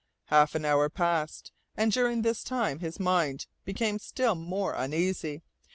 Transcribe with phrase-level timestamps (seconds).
[0.29, 5.43] Half an hour passed, and during this time his mind became still more uneasy.